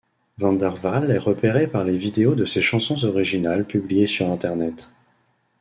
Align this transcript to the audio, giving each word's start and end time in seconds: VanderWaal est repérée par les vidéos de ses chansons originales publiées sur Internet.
VanderWaal 0.39 1.11
est 1.11 1.19
repérée 1.19 1.67
par 1.67 1.83
les 1.83 1.95
vidéos 1.95 2.33
de 2.33 2.43
ses 2.43 2.59
chansons 2.59 3.05
originales 3.05 3.67
publiées 3.67 4.07
sur 4.07 4.31
Internet. 4.31 4.91